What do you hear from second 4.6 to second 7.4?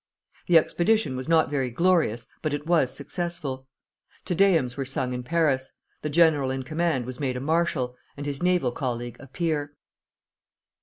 were sung in Paris, the general in command was made a